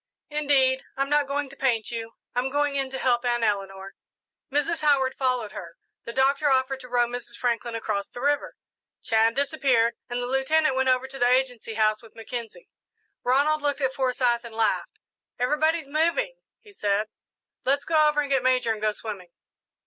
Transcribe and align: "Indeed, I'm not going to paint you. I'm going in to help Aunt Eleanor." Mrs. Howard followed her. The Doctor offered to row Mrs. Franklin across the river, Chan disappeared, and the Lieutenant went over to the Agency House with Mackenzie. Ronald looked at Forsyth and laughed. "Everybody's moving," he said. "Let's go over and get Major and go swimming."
"Indeed, 0.31 0.81
I'm 0.97 1.11
not 1.11 1.27
going 1.27 1.47
to 1.49 1.55
paint 1.55 1.91
you. 1.91 2.13
I'm 2.33 2.49
going 2.49 2.73
in 2.73 2.89
to 2.89 2.97
help 2.97 3.23
Aunt 3.23 3.43
Eleanor." 3.43 3.93
Mrs. 4.51 4.81
Howard 4.81 5.13
followed 5.13 5.51
her. 5.51 5.77
The 6.05 6.11
Doctor 6.11 6.49
offered 6.49 6.79
to 6.79 6.89
row 6.89 7.05
Mrs. 7.07 7.37
Franklin 7.37 7.75
across 7.75 8.09
the 8.09 8.19
river, 8.19 8.55
Chan 9.03 9.35
disappeared, 9.35 9.93
and 10.09 10.19
the 10.19 10.25
Lieutenant 10.25 10.75
went 10.75 10.89
over 10.89 11.05
to 11.07 11.19
the 11.19 11.27
Agency 11.27 11.75
House 11.75 12.01
with 12.01 12.15
Mackenzie. 12.15 12.67
Ronald 13.23 13.61
looked 13.61 13.79
at 13.81 13.93
Forsyth 13.93 14.43
and 14.43 14.55
laughed. 14.55 14.97
"Everybody's 15.37 15.87
moving," 15.87 16.33
he 16.63 16.73
said. 16.73 17.05
"Let's 17.63 17.85
go 17.85 18.07
over 18.09 18.21
and 18.21 18.31
get 18.31 18.41
Major 18.41 18.73
and 18.73 18.81
go 18.81 18.93
swimming." 18.93 19.29